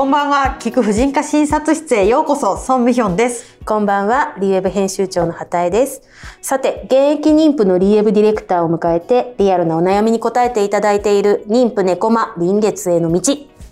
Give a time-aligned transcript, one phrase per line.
[0.00, 6.00] こんばんは聞く婦人科診察室へようこそソンミヒョンですこんばんは、リーウェブ編集長の畑江です。
[6.40, 13.20] さて、現役妊婦のリーウェブディレクターを迎えて、リアルなお悩みに答えていただいている妊婦猫間臨月への道。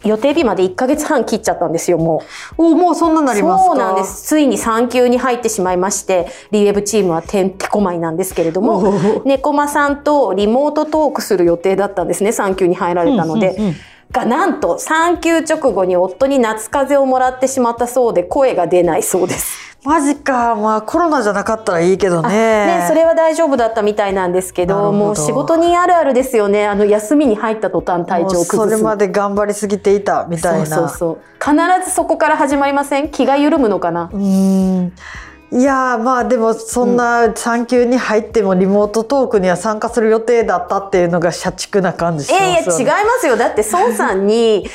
[0.04, 2.22] 予定日まで1ヶ月半切っちゃったんですよ、も
[2.58, 2.62] う。
[2.62, 4.24] おもうそんななりますそうなんです。
[4.24, 13.52] ついに産休に入ってしまいまして、リーウェブチームはてんてこまいなんですけれども、猫間さんとリモートトークする予定だったんですね、産休に入られたので。
[13.52, 13.74] うんうんうん
[14.10, 19.68] がなんと産休直後に夫に夏風邪をもらってしまったそうで声が出ないそうです。
[19.84, 20.56] マジか。
[20.56, 22.28] まあコロナじゃなかったらいいけどね。
[22.28, 26.66] ね、それは大丈夫だったみたいなんですけど、もう仕事にあるあるですよね。
[26.66, 28.56] あの休みに入った途端体調崩す。
[28.56, 30.66] それまで頑張りすぎていたみたいな。
[30.66, 33.08] そうそうそう必ずそこから始まりません？
[33.10, 34.10] 気が緩むのかな？
[34.12, 34.92] うん。
[35.50, 42.64] いやまあでもそんな産休に入ってもリモートトークには参加する予定だったっていうのが社畜な感じしますよね。
[42.66, 43.36] えー、違いますよ。
[43.36, 44.68] だって孫さんに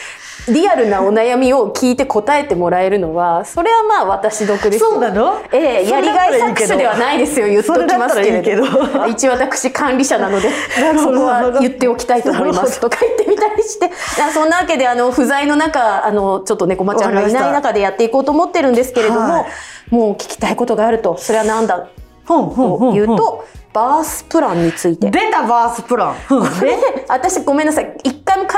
[0.50, 5.42] リアルなお悩みを聞いて答えてもらえるのはそれはまあ私得ですそうなの？
[5.54, 8.66] ええやりがい搾取ではないですよ言っときますけれど。
[9.08, 10.50] 一私管理者なので
[10.98, 12.80] そこは言っておきたいと思います。
[12.80, 13.90] とか言ってみたりして。
[14.34, 21.88] そんなわけであの不在の中あのちょっと猫、まちゃんがいない中でやっていこうと思ってるんですけれども、はい、もう聞きたいことがあるとそれは何だ？
[22.28, 25.10] というとバースプランについて。
[25.10, 26.16] 出たバースプラン。
[26.62, 26.78] で
[27.08, 27.98] 私ごめんなさい。
[28.04, 28.13] 一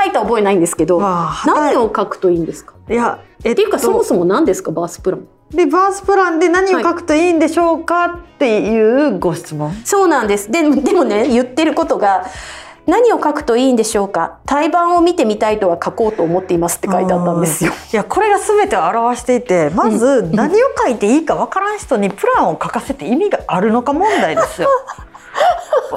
[0.06, 2.74] いた覚えないんですけど何を書くといいんですか？
[2.88, 4.70] いや、えっっていうかそもそも何ですか？
[4.70, 5.26] バースプラン。
[5.50, 9.72] でバースプランで何を書くといいんでしょうか、っていうご質問。
[9.84, 10.50] そうなんです。
[10.50, 12.26] ででもね言ってることが
[12.86, 14.38] 何を書くといいんでしょうか？
[14.46, 17.72] 対バンを見てみたいとは書こうと思っていますって書いてあったんですよ。
[17.92, 24.68] いやこれが全てを表していてまず何を書いていいか分からん人にプランを書かせて意味があるのか問題ですよ。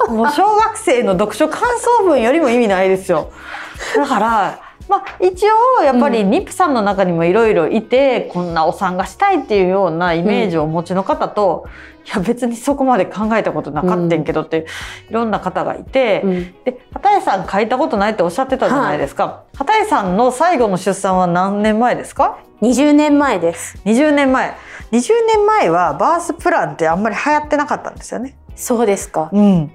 [0.08, 3.32] もう小学生の読書感想文よりも意味ないですよ。
[3.96, 5.44] だからまあ、一
[5.78, 11.68] 応やっぱり妊婦さんの中にもいろいろいて、うん、こんなお産がしたいっていうようなイメージをお持ちの方と、
[12.00, 14.66] うん、いや別にそこまで考えたことなかったんけどって、
[15.08, 23.78] いろんな方がいて、うん、で畑井さん書いたことないっておっしゃってたじゃないですか、はい、畑井さんの最後の出産は何年前ですか？20年前です。
[23.84, 24.56] 20年前。
[24.90, 28.36] 20年前はバースプランってあんまり流行ってなかったんですよね。
[28.56, 29.30] そうですか。
[29.32, 29.70] うん。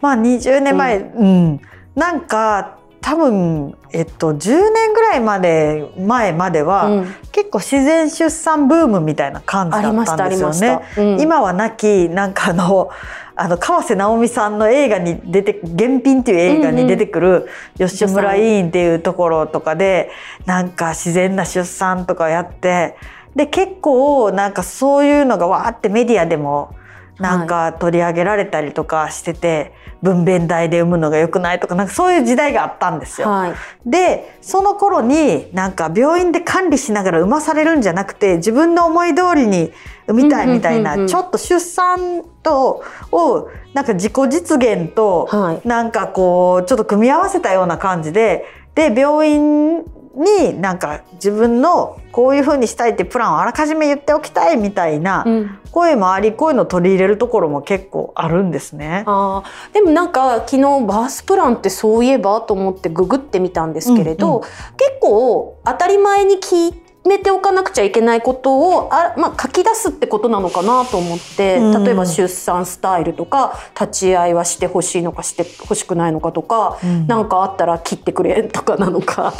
[0.00, 1.60] まあ20年前うん、
[1.96, 10.80] なんか多分、えっと、10年ぐらいまで前までは、うん、結構自然出産ブームみたいな感じだったんですよね。
[10.98, 12.90] うん、今はなきなんかあの
[13.36, 20.10] あの川瀬直美さんの映画に出て「原品」っていう映画に出てくる吉村委員っていうところとかで
[20.44, 22.96] なんか自然な出産とかやって
[23.34, 26.74] で結構なんかそういうのがわーってメディアでも
[27.18, 33.28] なんか取り上げられたりとかしてて、分娩台で産むのが良くないとかなんかそういう時代があったんですよ。
[33.28, 39.72] はい、でその頃になんか病院で管理しながら産まされるんじゃなくて自分の思い通りに
[40.06, 45.28] 産みたいみたいな、ちょっと出産とをなんか自己実現と、
[45.64, 48.44] なんかこうちょっと組み合わせたような感じで
[48.74, 49.84] で病院
[50.14, 55.24] になんか自分のこういうふうにしたいってプランをあらかじめ言っておきたいみたいな
[55.70, 59.04] 声もあり、こういうのを取り入れるところも結構あるんですね。
[59.06, 64.50] あでもなんか昨日バースプランってそういえばと思ってググってみたんですけれど、うんうん、結
[65.00, 79.32] 構当たり前に聞いめておかなくちゃいけないことをあ、まあ、書き出すってことなのかなと思って、例えば出産スタイルとか立ち会いはしてほしいのかしてほしくないのかとか何、うん、かあったら切ってくれとかなのか。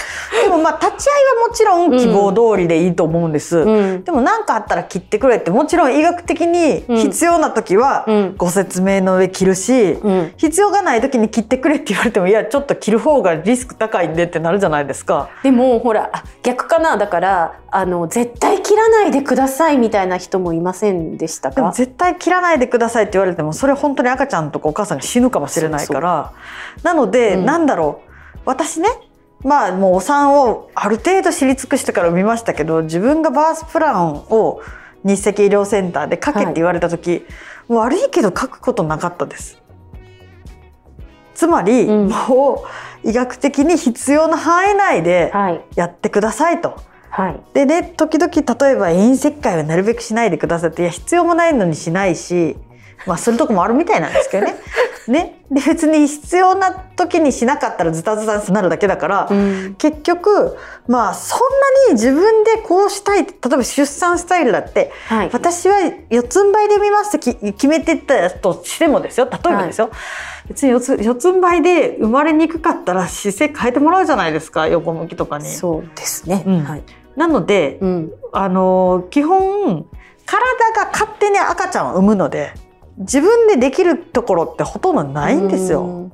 [0.50, 3.58] でもまあ立ち会いはもちろん希望通りでいいと思うんです。
[3.58, 8.04] うん、でも何かあったら切ってくれってもちろん医学的に必要な時は
[8.36, 15.30] ご説明の上切るし、うん、必要がない時に切ってくれって言われてもいやちょっと切る方がリスク高いんでってなるじゃないですか。
[15.44, 16.10] でもほら
[16.42, 16.96] 逆かな？
[16.96, 21.70] だからあの絶対切らないでくださいみたいな人もいませんでしたか？
[21.72, 26.32] 絶対切らないでくださいって言われてもそれ本当に赤ちゃんとかお母さんが死ぬかもしれないから。
[26.82, 28.10] なので、うん、なんだろう。
[28.46, 28.88] 私ね
[29.42, 34.60] まあもうお産をある程度知り尽くしてから産みましたけど自分がバースプランを
[35.03, 37.22] 日赤医療センターで書けって言われた時、はい、
[37.69, 39.60] 悪いけど書くことなかったです。
[41.34, 42.65] つまり、うん、も
[43.04, 45.33] う医学的に必要な範囲内で
[45.75, 46.69] やってくださいと。
[46.69, 52.57] はいはい、でね時々例えば遠石灰はなるべくしないでくださいっていや必要もないのにしないし
[53.04, 54.54] まあするとこもあるみたいなんですけどね。
[55.10, 61.39] ね、で別に必要な時にしなかったらズタズタになるだけだから、うん、結局まあそん
[61.86, 65.78] なに自分でこうしたい例えば出産スタイルだって、はい、私は
[66.10, 69.28] 四つん這いで産みますって決めてたとしてもですよ。
[69.30, 70.48] 例えばですよ、はい。
[70.48, 74.68] 別に四つ四つん這いで生まれにくかったら姿勢変えてもらうじゃないですか。
[74.68, 75.47] 横向きとかに。
[75.47, 76.84] そうですね、うん、はい、
[77.16, 79.86] なので、うん、あの基本
[80.27, 80.41] 体
[80.77, 82.53] が勝手に赤ちゃんを産むので
[83.00, 86.10] 自分でできるところってほとんどないんですよ。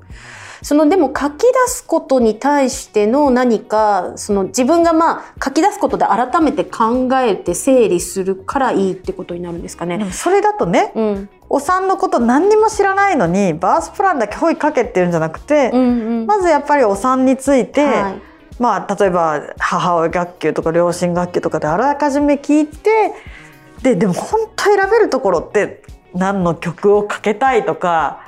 [0.63, 10.11] そのでも書き出すことに対しての何かその自分がまあ書き出すことで改めて考えて整理するからいいってことになるんですかね。
[10.13, 18.21] それだとね、うん、お産のこと何にも知らないのにバースプランだけほいかけっていうんじゃなくて、うんうん、まずやっぱりお産について、はい、
[18.59, 23.13] まあ例えば母親学級とか両親学級とかであらかじめ聞いて
[23.83, 25.83] ででも本当選べるところって
[26.17, 28.21] 何の曲をかけたいとか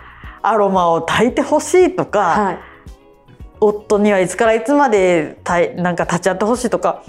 [0.43, 2.59] アロマを炊いてほしいとか、はい、
[3.61, 5.41] 夫にはいつからいつまで
[5.77, 7.03] なんか立ち会ってほしいとか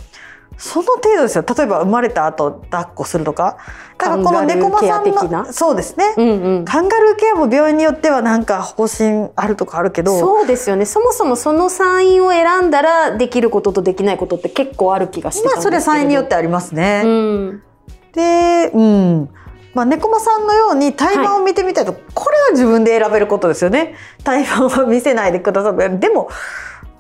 [0.58, 1.46] その程度ですよ。
[1.48, 3.58] 例えば生まれた後抱っこするとか
[3.98, 10.86] だからこの猫間さんのそうですね、うんうん、カンガルーケアも病院によってはなんか方針あるとかあるけどそうですよね。
[10.86, 17.04] そもそもその産院を選んだらできることとできないことって結構ある気がしてまあそれ産院によってありますね。
[17.06, 17.64] うん、
[18.12, 19.30] で、うん
[19.74, 23.96] まあ、猫間さんのように胎盤を見てみたいと、はい、これは自分で選べることですよね。
[24.24, 26.00] 胎盤は見せないでください。
[26.00, 26.30] でも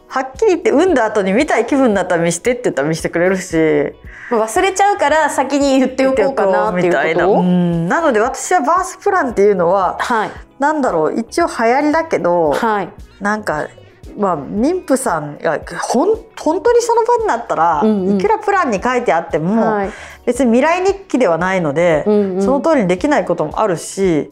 [0.07, 3.55] はっきり言って産んだ後に見たい気分になったら見してって言ったら見せてくれるし。
[4.31, 11.19] 忘れちゃうから先に言っておこうかなっていうことなので私はバースプランっていうのは、はい、なんだろう。
[11.19, 12.89] 一応流行りだけど、はい、
[13.19, 13.67] なんか
[14.17, 19.91] まあ、妊婦さんがほん本当にその場になったら、うんうん、いくらプランに書いてあっても、はい、
[20.25, 24.31] 別に未来日記ではないので、うんうん、その通りにできないこともあるし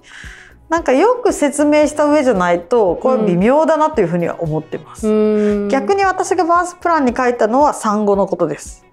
[0.70, 8.86] なんかよく説明した上じゃないとこれ微妙だなというふうには思ってます、うん、逆に私がバースプランに書いたのは産後のことです。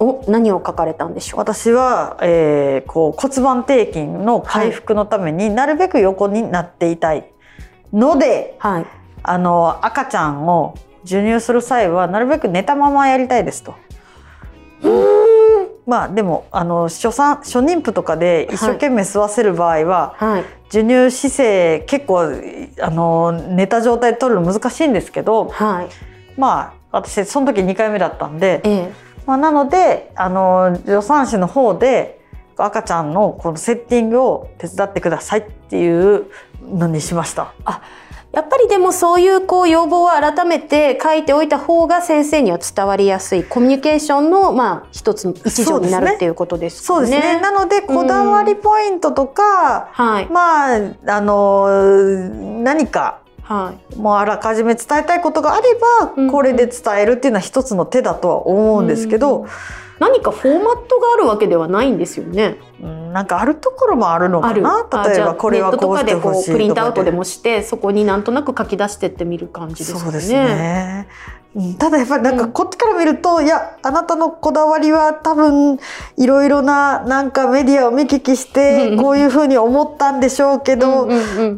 [0.00, 1.40] お何を書かれたんでしょう？
[1.40, 7.32] 私は、えー、こう骨盤底筋の回復のためになるべく横になっていたい
[7.92, 8.86] ので、はい、
[9.22, 13.74] あの赤ちゃんを授乳する際はなるべく寝たままやりたいですと。
[15.86, 22.30] まあでもあの初産初妊婦とかで一生懸命吸わせる場合は、はい、授乳姿勢結構
[22.80, 25.88] あの寝た状態で取るの難しいんですけど、はい、
[26.38, 28.92] まあ私その時2回目だったんで、ええ、
[29.26, 32.20] まあ、なのであの助産師の方で
[32.56, 36.26] 赤ちゃんのこのセッティングを手伝ってくださいっていう
[36.62, 37.54] のにしました。
[37.64, 37.82] あ
[38.38, 43.42] やっぱりでもそういうこう要望を改めて書いておいた方が先生には伝わりやすい。
[43.42, 46.86] コミュニケーションのまあ一つ一助になるっていうことですね。
[46.86, 47.40] そうですね。
[47.40, 49.90] なのでこだわりポイントとか、
[50.30, 51.66] まああの
[52.62, 55.76] 何かはい、もうあらかじめ伝えたいことがあれ
[56.14, 59.48] ば、これで伝えるっていうのは一つの手だとは思うんですけど、うん、
[59.98, 62.56] 何かフォーマットがあるわけではないんですよね。
[62.80, 64.86] うん、なんかあるところもあるのかな？
[65.04, 69.98] 例えばこれはこうしてほしいとかでプリントアウトでもしてそこになんとなく書き出してってみる感じですね。
[70.00, 71.08] そうですね
[71.78, 75.78] ただやっぱりなんかこっちから見ると、うん、いやあなたのこだわりは多分
[76.16, 81.08] いろいろななんかメディアを見聞きしてこういうふうに思ったんでしょうけど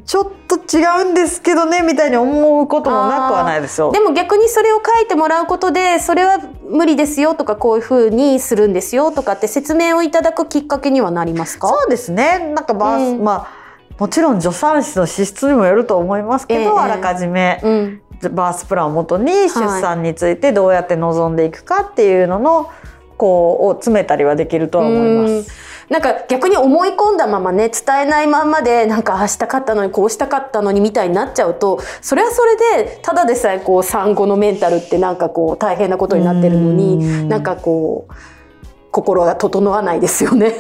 [0.07, 3.93] ちょっと違うんですけどねみたいに思うこともなくはないですよ。
[3.93, 11.69] でも逆にそれを書いてもらうことでそれは無理ですよとかこういうふうにするんですよとかって説明をいただくきっかけにはなりますか？
[11.69, 12.39] そうですね。
[12.55, 13.61] なんかバース、うん、まあ
[13.99, 18.03] もちろん助産師の資質にもよると思いますけど、えー、あらかじめ、うん、
[18.35, 22.71] バースプランをもとに出産についてどうやって臨んでいくかっていうのの
[23.19, 24.97] こうを詰めたりはできるとは思
[25.29, 25.71] います。
[25.91, 38.15] なんか逆に思い込んだままね伝えないまんまでなんかああしたかったのにこうしたかったのにみたいになっちゃうとそれはそれでただでさえこう産後のメンタルってなんかこう大変なことになってるのになんかこう
[38.91, 40.55] 心が整わないですよね。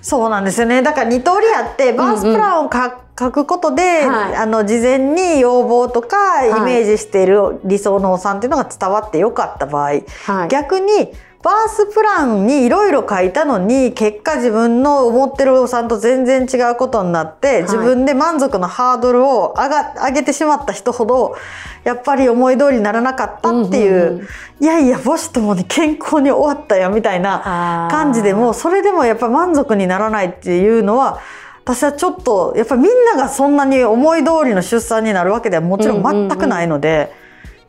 [0.00, 0.82] そうなんですよね。
[0.82, 2.70] だから二通りあってバースプランを
[3.18, 9.90] 書くことで、はい、あの事前に要望とかイメージしている理想のお産っていうのが伝わってよかった場合、
[10.26, 11.12] はい、逆に
[11.42, 21.34] バースプランにいろいろ書いたのに結果自分の思ってるお産と全然違うことになって、自分で満足のハードルを上が上げてしまった人ほど
[21.82, 24.26] やっぱり思い通りにならなかったっていううんうんうん、
[24.60, 31.20] いやいや母子ともに健康に終わったよみたいな感じでもそれでもやっぱ満足にならないっていうのは
[31.64, 36.88] 私はちょっとやっぱりみんながそんなに思い通りの出産になるわけではもちろん全くないので。
[36.88, 37.22] うんうんうん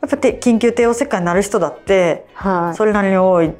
[0.04, 2.26] やっぱ緊急帝王切開になる人だって、
[2.76, 3.52] それなりに多い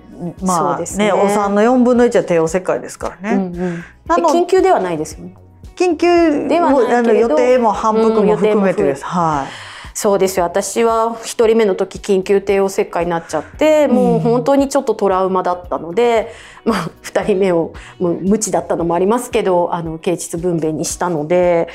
[0.42, 3.36] まあねねお産の4分の1は帝王切開ですからね。
[3.36, 3.84] うんうん、
[4.26, 5.34] 緊急ではないですよね。
[5.76, 9.04] 緊急ではない予定も反復も含めてです。
[9.04, 9.73] はい。
[9.96, 10.44] そうですよ。
[10.44, 16.32] 私は1人目の時緊急帝王切開になっちゃってもう本当にちょっとトラウマだったので、
[16.66, 21.68] まあ、2人目をもう無知だったのもありますけどあの経腟分娩にしたので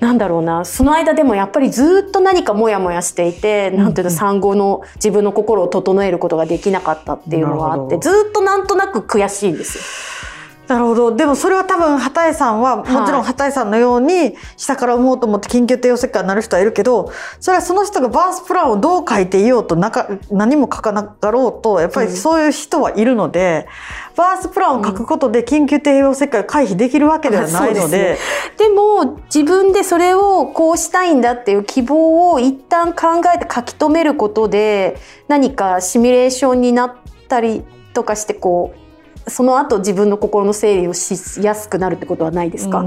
[0.00, 0.64] なんだろうな。
[0.64, 9.84] その間でもやっぱりずっと何かモヤモヤしていて、なんていうの産後の自分の心を整えることができなかったっていうのがあってずっとなんとなく悔しいんですよ。
[10.68, 11.16] なるほど。
[11.16, 17.10] でもそれは多分畑井さんはもちろん畑井さんのように下から産もうと思って緊急帝王切開になる人はいるけど
[17.40, 23.66] それはその人がバースプランをどう書いていようとなか何も書かなかろうとやっぱりそういう人はいるので、
[24.10, 28.18] うん、バースプランを書くことで緊急帝王切開を回避できるわけではないので。
[28.58, 34.98] で、ね,、も自分でそれをこうしたいんだっていう希望を一旦考えて書き留めることで
[35.28, 36.94] 何かシミュレーションになっ
[37.28, 38.87] たりとかしてこう
[39.28, 42.84] その後自分の心の整理をしやすくなるってことはないですか？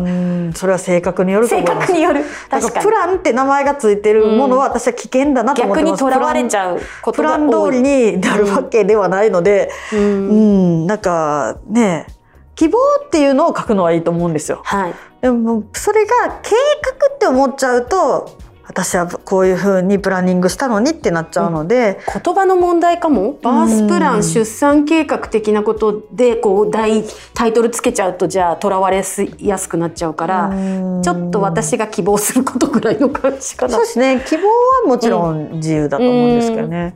[0.56, 2.24] それは性格による性格による。
[2.50, 5.92] 確かプランって名前がついてるものは私は危険だなと思ってます。
[5.92, 6.80] 逆にとらわれちゃう
[7.14, 10.34] プラン通りになるわけではないので、うん、う
[10.84, 10.88] ん。
[10.88, 12.08] なんかね
[12.56, 14.62] 希望っていうのを書くのはいいと思うんですよ。
[14.64, 16.56] はい、でもそれが計
[17.00, 18.38] 画って思っちゃうと
[18.72, 23.38] 私はこういうふうにプランニングしたのにってなっちゃうので、うん、言葉の問題かも。
[23.42, 29.04] バースプラン、出産計画的なことでこう大タイトルつけちゃうとじゃあとらわれ
[29.40, 30.52] やすくなっちゃうから
[31.04, 33.74] ちょっと私が希望することぐらいの感じかな。
[33.74, 34.24] そうですね。
[34.26, 36.96] 希望はもちろん自由だと思うんですけどね、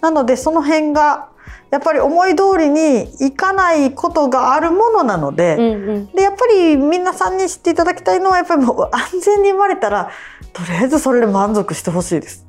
[0.00, 1.30] なのでその辺が
[1.70, 10.10] やっぱり思い通りにいかないことがあるものなのでうんうん、でやっぱり皆さんに知っていただきたいのはやっぱりもう安全に生まれたら
[10.56, 12.46] とりあえずそれで満足してほしいです。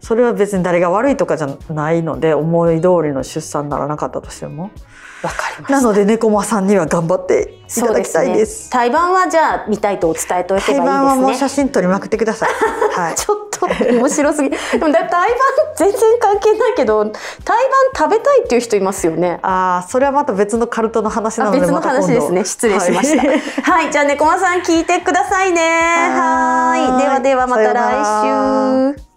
[0.00, 4.72] それは別に誰が悪いとかじゃないので思い通りの出産ならなかったとしても。
[5.22, 8.64] わかりますなので猫間さんには頑張っていただきたいです。
[8.64, 10.78] すね、胎盤はじゃあ見たいと伝えておいいですね。
[10.78, 12.50] 胎盤はもう写真撮りまくってください。
[13.00, 13.14] はい。
[13.16, 14.50] ちょっと面白すぎ。
[14.50, 15.38] でもだ胎盤
[15.76, 17.12] 全然関係ないけど、胎
[17.94, 19.38] 盤食べたいっていう人いますよね。
[19.42, 22.44] ああ、それはまた別のカルトの話なので別の話ですね。
[22.44, 23.26] 失礼しました。
[23.26, 23.40] はい、
[23.84, 25.60] はい、じゃあ猫間さん聞いてくださいね。
[25.60, 29.13] はいではではまた来週。